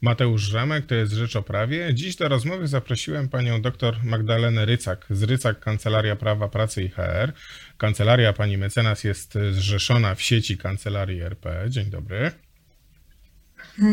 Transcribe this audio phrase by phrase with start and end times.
[0.00, 1.94] Mateusz Rzemek, to jest Rzecz o Prawie.
[1.94, 7.32] Dziś do rozmowy zaprosiłem panią dr Magdalenę Rycak z Rycak Kancelaria Prawa Pracy i HR.
[7.78, 11.66] Kancelaria pani mecenas jest zrzeszona w sieci Kancelarii RP.
[11.68, 12.30] Dzień dobry.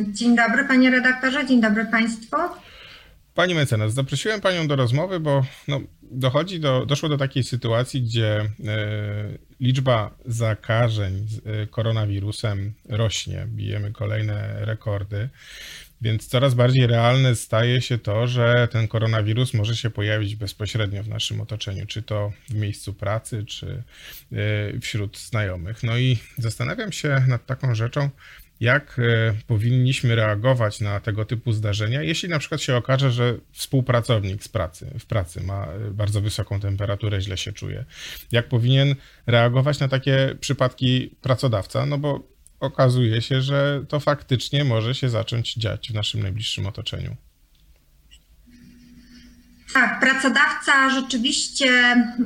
[0.08, 2.38] Dzień dobry panie redaktorze, dzień dobry państwu.
[3.34, 8.40] Pani mecenas, zaprosiłem panią do rozmowy, bo no, dochodzi do, doszło do takiej sytuacji, gdzie
[8.40, 8.48] e,
[9.60, 15.30] liczba zakażeń z, e, koronawirusem rośnie, bijemy kolejne rekordy.
[16.04, 21.08] Więc coraz bardziej realne staje się to, że ten koronawirus może się pojawić bezpośrednio w
[21.08, 23.84] naszym otoczeniu, czy to w miejscu pracy, czy
[24.32, 25.84] e, wśród znajomych.
[25.84, 28.10] No i zastanawiam się nad taką rzeczą,
[28.60, 34.44] jak e, powinniśmy reagować na tego typu zdarzenia, jeśli na przykład się okaże, że współpracownik
[34.44, 37.86] z pracy, w pracy ma e, bardzo wysoką temperaturę, źle się czuje.
[38.32, 38.96] Jak powinien
[39.28, 41.86] reagować na takie przypadki pracodawca?
[41.86, 42.33] No bo
[42.64, 47.16] okazuje się, że to faktycznie może się zacząć dziać w naszym najbliższym otoczeniu.
[49.74, 51.68] Tak, pracodawca rzeczywiście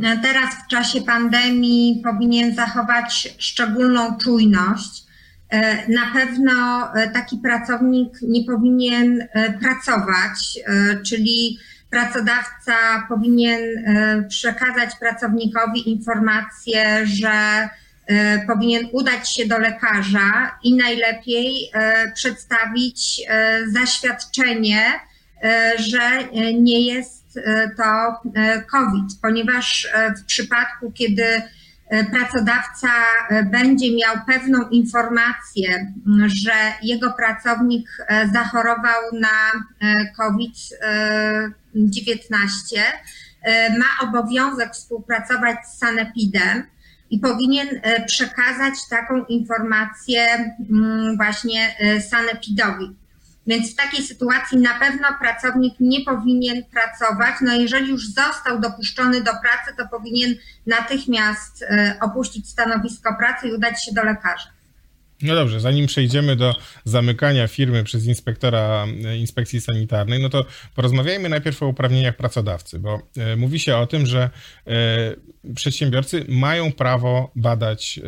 [0.04, 5.08] e, teraz w czasie pandemii powinien zachować szczególną czujność
[5.50, 6.54] E, na pewno
[6.96, 9.28] e, taki pracownik nie powinien
[9.62, 10.60] pracować,
[11.06, 11.58] czyli
[11.90, 12.74] pracodawca
[13.10, 13.60] powinien
[14.30, 17.70] przekazać pracownikowi informację, że
[18.48, 21.72] powinien udać się do lekarza i najlepiej
[22.16, 23.22] przedstawić
[23.68, 24.84] zaświadczenie,
[25.78, 27.40] że nie jest
[27.78, 28.20] to
[28.72, 31.42] COVID, ponieważ w przypadku, kiedy
[31.90, 32.88] E, pracodawca
[33.30, 35.94] e, będzie miał pewną informację,
[36.26, 39.52] że jego pracownik e, zachorował na
[40.18, 42.80] COVID-19,
[43.80, 46.64] ma obowiązek współpracować z Sanepidem
[47.10, 47.68] i powinien
[48.08, 50.54] przekazać taką informację
[51.18, 51.76] właśnie
[52.10, 52.96] Sanepidowi.
[53.48, 57.36] Więc w takiej sytuacji na pewno pracownik nie powinien pracować.
[57.42, 63.54] No jeżeli już został dopuszczony do pracy, to powinien natychmiast e, opuścić stanowisko pracy i
[63.54, 64.57] udać się do lekarza.
[65.22, 66.56] No dobrze, zanim przejdziemy do
[66.86, 70.46] zamykania firmy przez inspektora e, inspekcji sanitarnej, no to
[70.76, 74.30] porozmawiajmy najpierw o uprawnieniach pracodawcy, bo e, mówi się o tym, że
[74.68, 75.16] e,
[75.56, 78.00] przedsiębiorcy mają prawo badać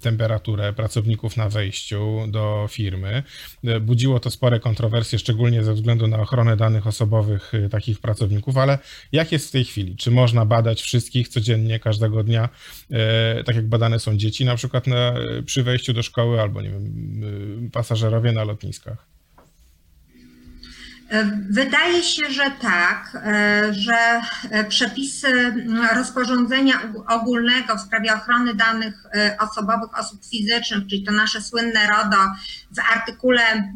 [0.00, 3.22] temperaturę pracowników na wejściu do firmy.
[3.80, 8.78] Budziło to spore kontrowersje, szczególnie ze względu na ochronę danych osobowych takich pracowników, ale
[9.12, 9.96] jak jest w tej chwili?
[9.96, 12.48] Czy można badać wszystkich codziennie, każdego dnia,
[13.46, 15.14] tak jak badane są dzieci na przykład na,
[15.46, 19.06] przy wejściu do szkoły albo albo nie wiem, y, pasażerowie na lotniskach?
[21.50, 25.54] Wydaje się, że tak, e, że e, przepisy
[25.94, 26.74] rozporządzenia
[27.08, 32.16] ogólnego w sprawie ochrony danych e, osobowych osób fizycznych, czyli to nasze słynne RODO,
[32.70, 33.72] w artykule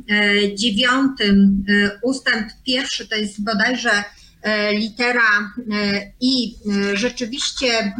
[0.55, 1.12] 9
[2.03, 4.05] ustęp pierwszy to jest bodajże
[4.73, 5.53] litera
[6.21, 6.55] i
[6.95, 7.93] rzeczywiście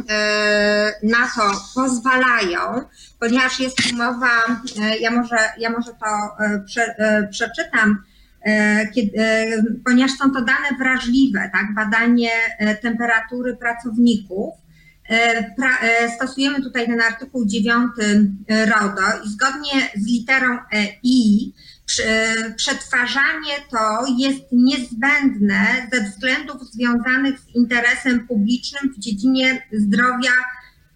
[1.03, 2.85] na to pozwalają
[3.21, 8.03] ponieważ jest umowa, e, ja może, ja może to e, prze, e, przeczytam,
[8.95, 9.17] kiedy,
[9.85, 12.29] ponieważ są to dane wrażliwe, tak, badanie
[12.81, 14.53] temperatury pracowników.
[15.57, 15.77] Pra,
[16.15, 17.91] stosujemy tutaj ten artykuł 9
[18.49, 21.53] RODO i zgodnie z literą EI
[22.55, 30.31] przetwarzanie to jest niezbędne ze względów związanych z interesem publicznym w dziedzinie zdrowia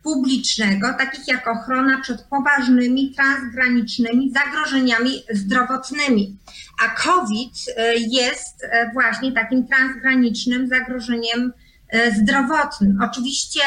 [0.06, 6.38] publicznego, takich jak ochrona przed poważnymi transgranicznymi zagrożeniami zdrowotnymi.
[6.84, 11.54] A COVID e, jest e, właśnie takim transgranicznym zagrożeniem
[11.90, 13.00] e, zdrowotnym.
[13.12, 13.62] Oczywiście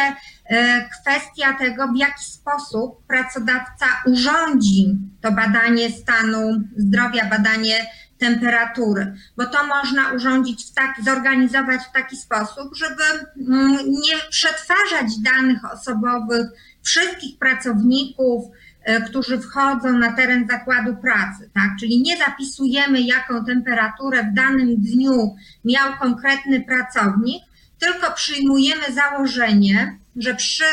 [1.01, 7.87] kwestia tego, w jaki sposób pracodawca urządzi to badanie stanu zdrowia, badanie
[8.19, 13.03] temperatury, bo to można urządzić w taki, zorganizować w taki sposób, żeby
[13.49, 16.47] mm, nie przetwarzać danych osobowych
[16.83, 18.45] wszystkich pracowników,
[18.83, 21.71] e, którzy wchodzą na teren zakładu pracy, tak?
[21.81, 27.43] Czyli nie zapisujemy, jaką temperaturę w danym dniu miał konkretny pracownik,
[27.79, 30.65] tylko przyjmujemy założenie, że przy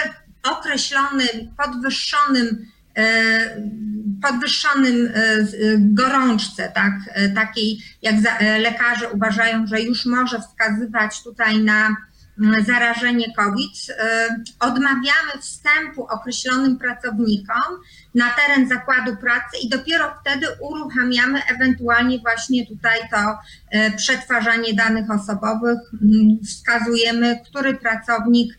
[0.44, 3.62] określonym, podwyższonym E,
[4.22, 5.46] podwyższonym e, e,
[5.78, 6.94] gorączce, tak,
[7.36, 8.16] takiej jak
[8.60, 11.96] lekarze uważają, że już może wskazywać tutaj na
[12.40, 13.88] mm, zarażenie COVID,
[14.60, 17.64] odmawiamy wstępu określonym pracownikom
[18.16, 23.38] na teren zakładu pracy i dopiero wtedy uruchamiamy ewentualnie właśnie tutaj to
[23.98, 25.80] przetwarzanie danych osobowych.
[25.94, 28.54] Mm, wskazujemy, który pracownik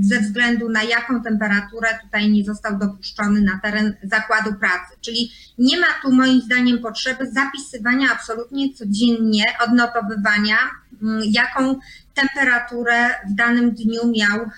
[0.00, 4.94] ze względu na jaką temperaturę tutaj nie został dopuszczony na teren zakładu pracy.
[5.00, 10.56] Czyli nie ma tu moim zdaniem potrzeby zapisywania absolutnie codziennie, odnotowywania,
[11.02, 11.78] mm, jaką
[12.14, 14.50] temperaturę w danym dniu miał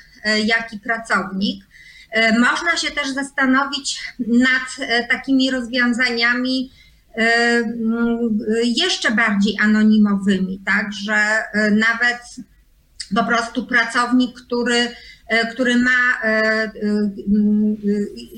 [0.45, 1.65] jaki pracownik.
[2.39, 6.71] Można się też zastanowić nad takimi rozwiązaniami,
[8.65, 12.21] jeszcze bardziej anonimowymi, tak, że nawet
[13.15, 14.89] po prostu pracownik, który,
[15.27, 16.73] e, który ma e, e,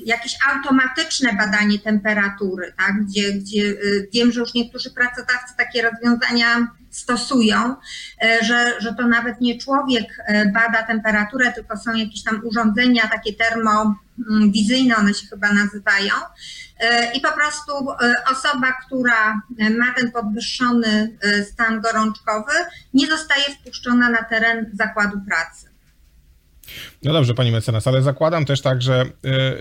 [0.05, 3.05] jakieś automatyczne badanie temperatury, tak?
[3.05, 3.75] gdzie, gdzie
[4.13, 7.75] wiem, że już niektórzy pracodawcy takie rozwiązania stosują,
[8.41, 10.05] że, że to nawet nie człowiek
[10.53, 13.33] bada temperaturę, tylko są jakieś tam urządzenia takie
[14.17, 16.13] termowizyjne, one się chyba nazywają,
[17.13, 22.53] i po prostu e, osoba, która e, ma ten podwyższony e, stan gorączkowy,
[22.93, 25.72] nie zostaje wpuszczona na teren zakładu pracy.
[27.03, 29.05] No dobrze, pani mecenas, ale zakładam też tak, że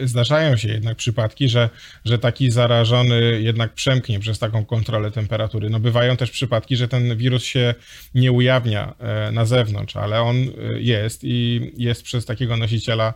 [0.05, 1.71] zdarzają się jednak przypadki, że,
[2.05, 5.71] że taki zarażony jednak przemknie przez taką kontrolę temperatury.
[5.71, 7.75] No bywają też przypadki, że ten wirus się
[8.15, 8.95] nie ujawnia
[9.33, 10.37] na zewnątrz, ale on
[10.77, 13.15] jest i jest przez takiego nosiciela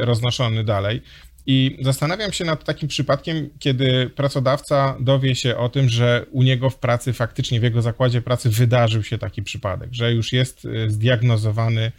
[0.00, 1.02] roznoszony dalej.
[1.50, 6.70] I zastanawiam się nad takim przypadkiem, kiedy pracodawca dowie się o tym, że u niego
[6.70, 11.92] w pracy, faktycznie w jego zakładzie pracy wydarzył się taki przypadek, że już jest zdiagnozowany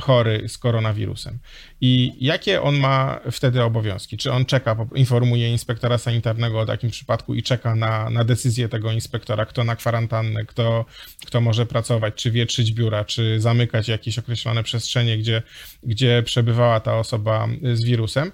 [0.00, 1.38] chory z koronawirusem.
[1.80, 4.16] I jakie on ma wtedy obowiązki?
[4.16, 8.92] Czy on czeka, informuje inspektora sanitarnego o takim przypadku i czeka na, na decyzję tego
[8.92, 10.84] inspektora, kto na kwarantannę, kto,
[11.26, 15.42] kto może pracować, czy wietrzyć biura, czy zamykać jakieś określone przestrzenie, gdzie,
[15.82, 18.32] gdzie przebywała ta osoba z wirusem?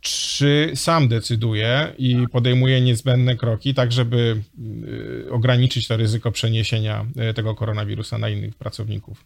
[0.00, 4.42] czy sam decyduje i podejmuje niezbędne kroki, tak żeby
[4.88, 9.24] y, ograniczyć to ryzyko przeniesienia y, tego koronawirusa na innych pracowników?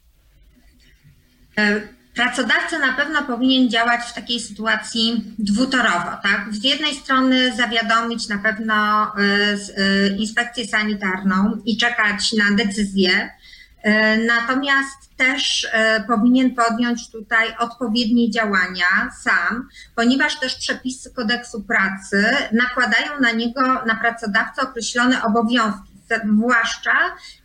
[1.61, 1.81] E,
[2.15, 6.11] pracodawca na pewno powinien działać w takiej sytuacji dwutorowo.
[6.23, 6.47] Tak?
[6.51, 13.31] Z jednej strony zawiadomić na pewno y, inspekcję sanitarną i czekać na decyzję,
[13.83, 22.25] E, natomiast też e, powinien podjąć tutaj odpowiednie działania sam, ponieważ też przepisy kodeksu pracy
[22.53, 25.90] nakładają na niego, na pracodawcę określone obowiązki,
[26.35, 26.93] zwłaszcza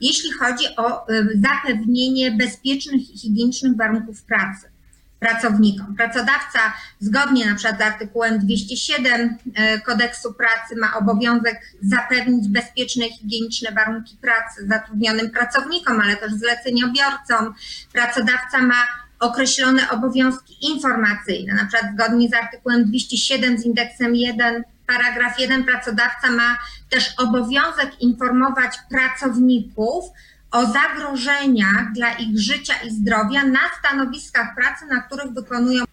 [0.02, 4.76] jeśli chodzi o zapewnienie bezpiecznych i higienicznych warunków pracy
[5.20, 5.96] pracownikom.
[5.96, 6.60] Pracodawca
[7.00, 13.72] zgodnie na przykład z artykułem 207 e, kodeksu pracy ma obowiązek zapewnić bezpieczne i higieniczne
[13.72, 17.54] warunki pracy zatrudnionym pracownikom, ale też zleceniobiorcom.
[17.94, 18.88] Pracodawca ma
[19.20, 26.32] określone obowiązki informacyjne, na przykład zgodnie z artykułem 207 z indeksem 1 paragraf 1 pracodawca
[26.32, 26.58] ma
[26.90, 30.06] też obowiązek informować pracowników
[30.52, 35.84] o zagrożeniach dla ich życia i zdrowia na stanowiskach pracy, na których wykonują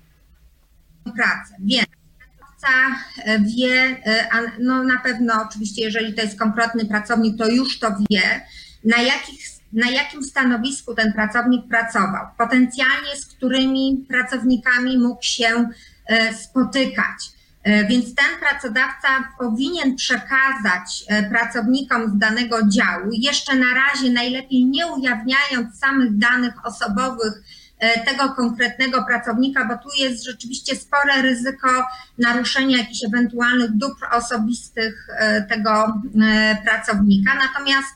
[1.17, 1.55] pracę.
[1.59, 1.87] Więc
[2.19, 4.29] pracodawca e, wie, e,
[4.59, 8.47] no na pewno oczywiście, jeżeli to jest konkretny pracownik, to już to wie,
[8.85, 9.41] na, jakich,
[9.73, 15.69] na jakim stanowisku ten pracownik pracował, potencjalnie z którymi pracownikami mógł się
[16.07, 17.33] e, spotykać
[17.65, 24.87] więc ten pracodawca powinien przekazać e, pracownikom z danego działu, jeszcze na razie najlepiej nie
[24.87, 27.43] ujawniając samych danych osobowych
[27.79, 31.69] e, tego konkretnego pracownika, bo tu jest rzeczywiście spore ryzyko
[32.19, 35.07] naruszenia jakichś ewentualnych dóbr osobistych
[35.49, 36.01] tego
[36.65, 37.31] pracownika.
[37.35, 37.89] Natomiast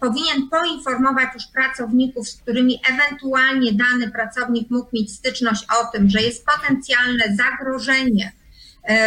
[0.00, 6.22] powinien poinformować już pracowników, z którymi ewentualnie dany pracownik mógł mieć styczność o tym, że
[6.22, 8.35] jest potencjalne zagrożenie E,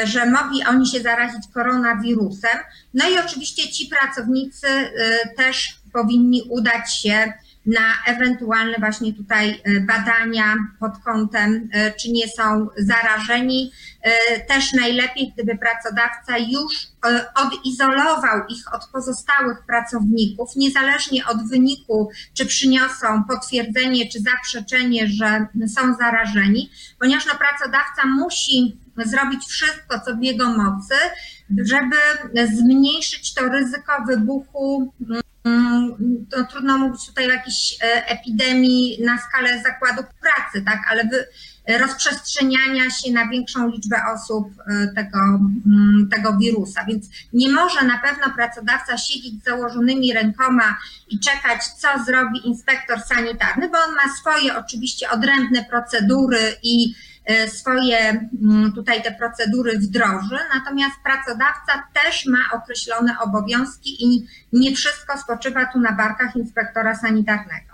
[0.08, 2.58] że mogli oni się zarazić koronawirusem.
[2.94, 4.90] No i oczywiście ci pracownicy e,
[5.38, 7.34] też powinni udać się
[7.66, 13.72] na ewentualne właśnie tutaj e, badania pod kątem, czy nie są zarażeni.
[14.48, 16.88] Też najlepiej, gdyby pracodawca już
[17.36, 25.94] odizolował ich od pozostałych pracowników, niezależnie od wyniku, czy przyniosą potwierdzenie, czy zaprzeczenie, że są
[25.94, 30.96] zarażeni, ponieważ no, pracodawca musi zrobić wszystko, co w jego mocy,
[31.58, 31.96] żeby
[32.56, 34.94] zmniejszyć to ryzyko wybuchu.
[35.44, 41.28] Mm, trudno mówić tutaj o jakiejś e, epidemii na skalę zakładów pracy, tak, ale wy,
[41.78, 45.20] rozprzestrzeniania się na większą liczbę osób e, tego,
[46.12, 46.86] tego wirusa.
[46.88, 50.78] Więc nie może na pewno pracodawca siedzieć z założonymi rękoma
[51.10, 56.94] i czekać, co zrobi inspektor sanitarny, bo on ma swoje oczywiście odrębne procedury i
[57.30, 58.30] E, swoje
[58.76, 65.80] tutaj te procedury wdroży, natomiast pracodawca też ma określone obowiązki i nie wszystko spoczywa tu
[65.80, 67.69] na barkach inspektora sanitarnego.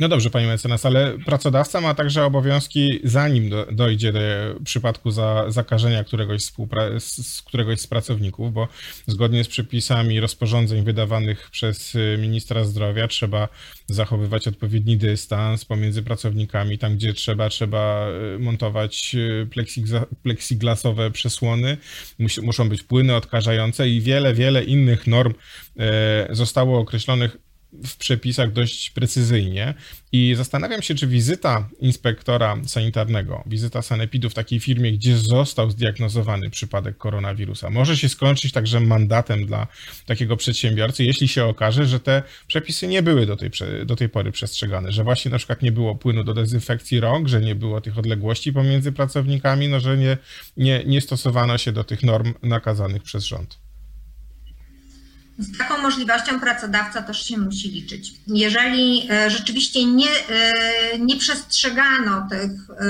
[0.00, 4.20] No dobrze, pani mecenas, ale pracodawca ma także obowiązki, zanim do, dojdzie do
[4.64, 8.68] przypadku za, zakażenia któregoś, współpra- z któregoś z pracowników, bo
[9.06, 13.48] zgodnie z przepisami rozporządzeń wydawanych przez y, ministra zdrowia trzeba
[13.86, 16.78] zachowywać odpowiedni dystans pomiędzy pracownikami.
[16.78, 19.48] Tam, gdzie trzeba, trzeba y, montować y,
[20.22, 21.76] plexiglasowe przesłony,
[22.42, 25.34] muszą być płyny odkażające i wiele, wiele innych norm
[26.30, 27.36] zostało określonych
[27.84, 29.74] w przepisach dość precyzyjnie
[30.12, 36.50] i zastanawiam się, czy wizyta inspektora sanitarnego, wizyta sanepidu w takiej firmie, gdzie został zdiagnozowany
[36.50, 39.66] przypadek koronawirusa, może się skończyć także mandatem dla
[40.06, 43.50] takiego przedsiębiorcy, jeśli się okaże, że te przepisy nie były do tej,
[43.86, 47.40] do tej pory przestrzegane, że właśnie na przykład nie było płynu do dezynfekcji rąk, że
[47.40, 50.18] nie było tych odległości pomiędzy pracownikami, no że nie,
[50.56, 53.61] nie, nie stosowano się do tych norm nakazanych przez rząd.
[55.38, 58.14] Z taką możliwością pracodawca też się musi liczyć.
[58.26, 62.84] Jeżeli e, rzeczywiście nie, e, nie przestrzegano tych e,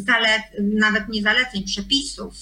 [0.00, 0.42] zalet,
[0.78, 2.34] nawet nie zaleceń, przepisów,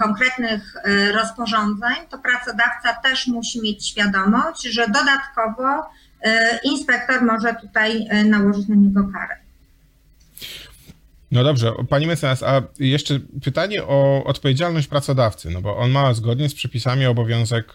[0.00, 0.74] konkretnych
[1.14, 5.90] rozporządzeń, to pracodawca też musi mieć świadomość, że dodatkowo
[6.64, 9.45] inspektor może tutaj nałożyć na niego karę.
[11.30, 16.48] No dobrze, pani mecenas, a jeszcze pytanie o odpowiedzialność pracodawcy, no bo on ma zgodnie
[16.48, 17.74] z przepisami obowiązek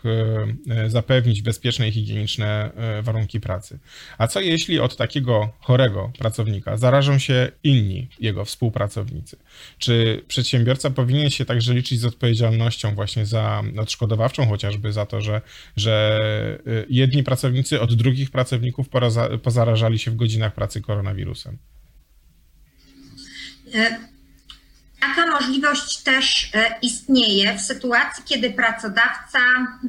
[0.70, 3.80] e, e, zapewnić bezpieczne i higieniczne e, warunki pracy.
[4.18, 9.38] A co jeśli od takiego chorego pracownika zarażą się inni jego współpracownicy?
[9.78, 15.42] Czy przedsiębiorca powinien się także liczyć z odpowiedzialnością właśnie za odszkodowawczą, chociażby za to, że,
[15.76, 16.20] że
[16.90, 18.88] jedni pracownicy od drugich pracowników
[19.44, 21.58] pozarażali się w godzinach pracy koronawirusem?
[23.76, 23.98] E,
[25.00, 29.40] taka możliwość też e, istnieje w sytuacji, kiedy pracodawca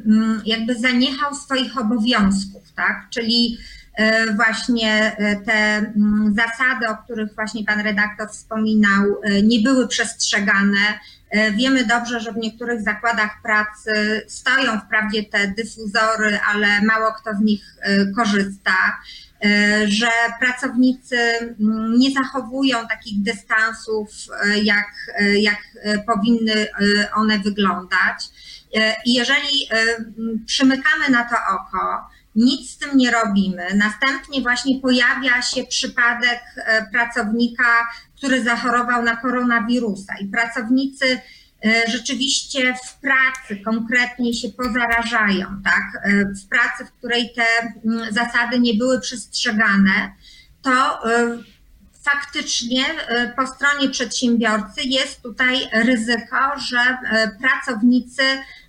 [0.07, 3.07] mm, jakby zaniechał swoich obowiązków, tak?
[3.11, 3.59] Czyli
[3.95, 9.05] e, właśnie te mm, zasady, o których właśnie pan redaktor wspominał,
[9.43, 10.99] nie były przestrzegane.
[11.57, 17.41] Wiemy dobrze, że w niektórych zakładach pracy stoją wprawdzie te dyfuzory, ale mało kto z
[17.41, 17.77] nich
[18.17, 18.73] korzysta.
[19.45, 24.09] E, że pracownicy mm, nie zachowują takich dystansów,
[24.45, 24.87] e, jak,
[25.19, 25.59] e, jak
[26.07, 26.67] powinny
[27.15, 28.25] one wyglądać.
[29.07, 29.69] I jeżeli
[30.47, 36.41] przymykamy na to oko, nic z tym nie robimy, następnie właśnie pojawia się przypadek
[36.93, 41.21] pracownika, który zachorował na koronawirusa i pracownicy
[41.89, 46.05] rzeczywiście w pracy konkretnie się pozarażają, tak?
[46.05, 47.45] E, w pracy, w której te
[47.85, 50.13] mm, zasady nie były przestrzegane,
[50.63, 51.39] to e,
[52.05, 52.85] faktycznie
[53.37, 56.97] po stronie przedsiębiorcy jest tutaj ryzyko, że
[57.41, 58.23] pracownicy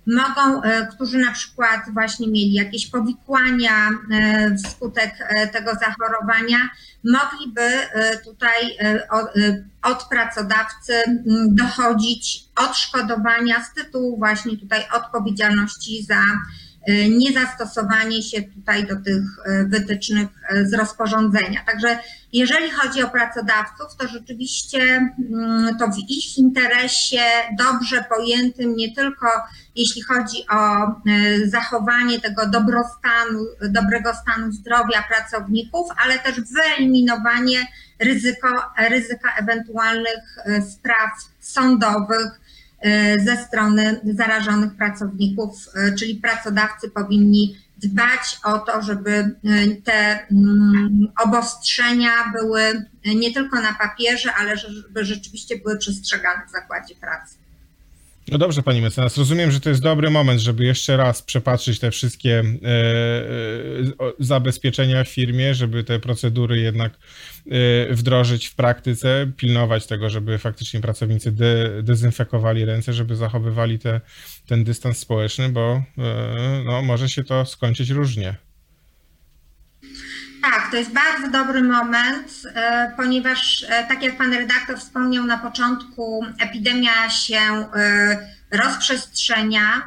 [0.06, 3.90] mogą, którzy na przykład właśnie mieli jakieś powikłania
[4.64, 5.14] wskutek
[5.52, 6.58] tego zachorowania,
[7.04, 7.70] mogliby
[8.24, 8.76] tutaj
[9.82, 10.92] od pracodawcy
[11.48, 16.20] dochodzić odszkodowania z tytułu właśnie tutaj odpowiedzialności za e,
[17.10, 21.60] niezastosowanie się tutaj do tych e, wytycznych e, z rozporządzenia.
[21.66, 21.98] Także
[22.32, 24.82] jeżeli chodzi o pracodawców, to rzeczywiście
[25.30, 27.22] mm, to w ich interesie
[27.58, 29.26] dobrze pojętym, nie tylko
[29.76, 30.86] jeśli chodzi o
[31.44, 37.66] zachowanie tego dobrostanu, dobrego stanu zdrowia pracowników, ale też wyeliminowanie
[37.98, 38.48] ryzyko,
[38.88, 40.38] ryzyka ewentualnych
[40.70, 41.10] spraw
[41.40, 42.43] sądowych E,
[43.24, 49.34] ze strony zarażonych pracowników, e, czyli pracodawcy powinni dbać o to, żeby e,
[49.84, 56.94] te mm, obostrzenia były nie tylko na papierze, ale żeby rzeczywiście były przestrzegane w zakładzie
[56.94, 57.34] pracy.
[58.28, 61.90] No dobrze, pani mecenas, rozumiem, że to jest dobry moment, żeby jeszcze raz przepatrzyć te
[61.90, 66.96] wszystkie e, e, zabezpieczenia w firmie, żeby te procedury jednak e,
[67.90, 74.00] wdrożyć w praktyce, pilnować tego, żeby faktycznie pracownicy de, dezynfekowali ręce, żeby zachowywali te,
[74.46, 75.82] ten dystans społeczny, bo
[76.64, 78.34] no, może się to skończyć różnie.
[80.42, 86.26] Tak, to jest bardzo dobry moment, e, ponieważ tak jak pan redaktor wspomniał na początku,
[86.40, 87.40] epidemia się
[88.50, 89.82] rozprzestrzenia.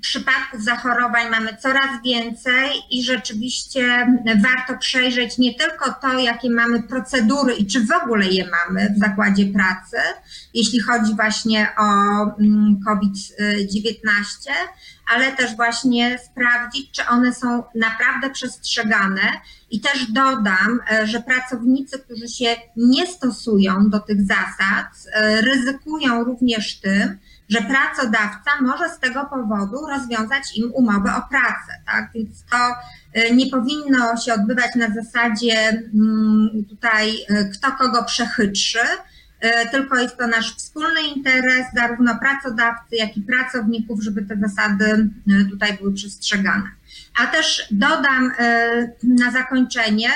[0.00, 4.06] Przypadków zachorowań mamy coraz więcej i rzeczywiście
[4.42, 8.98] warto przejrzeć nie tylko to, jakie mamy procedury i czy w ogóle je mamy w
[8.98, 9.96] zakładzie pracy,
[10.54, 11.84] jeśli chodzi właśnie o
[12.38, 14.50] mm, COVID-19,
[15.14, 19.22] ale też właśnie sprawdzić, czy one są naprawdę przestrzegane.
[19.70, 26.24] I też dodam, e, że pracownicy, którzy się nie stosują do tych zasad, e, ryzykują
[26.24, 27.18] również tym,
[27.50, 31.72] że pracodawca może z tego powodu rozwiązać im umowę o pracę.
[31.86, 32.10] Tak?
[32.14, 32.74] Więc to
[33.20, 38.78] y, nie powinno się odbywać na zasadzie mm, tutaj y, kto kogo przechytrzy,
[39.44, 45.08] y, tylko jest to nasz wspólny interes zarówno pracodawcy, jak i pracowników, żeby te zasady
[45.50, 46.70] tutaj były przestrzegane.
[47.22, 48.32] A też dodam
[49.02, 50.08] na zakończenie,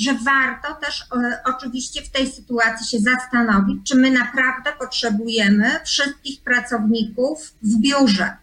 [0.00, 1.06] że warto też
[1.44, 8.36] oczywiście w tej sytuacji się zastanowić, czy my naprawdę potrzebujemy wszystkich pracowników w biurze.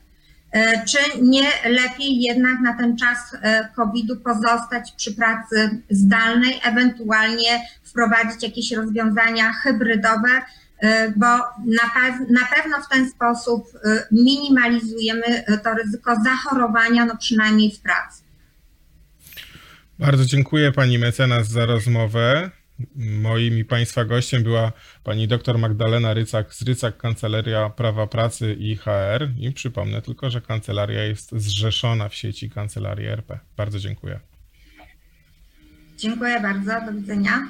[0.52, 7.68] E, czy nie lepiej jednak na ten czas e, COVID-u pozostać przy pracy zdalnej, ewentualnie
[7.84, 10.42] wprowadzić jakieś rozwiązania hybrydowe,
[10.80, 11.28] e, bo
[11.66, 13.68] na, na pewno w ten sposób
[14.12, 18.27] minimalizujemy to ryzyko zachorowania, no przynajmniej w pracy.
[20.00, 22.52] Bardzo dziękuję pani mecenas za rozmowę.
[22.96, 24.72] Moim i państwa gościem była
[25.04, 29.30] pani dr Magdalena Rycak z Rycak Kancelaria Prawa Pracy i HR.
[29.38, 33.40] I przypomnę tylko, że kancelaria jest zrzeszona w sieci Kancelarii RP.
[33.58, 34.20] Bardzo dziękuję.
[35.98, 36.72] Dziękuję bardzo.
[36.86, 37.48] Do widzenia.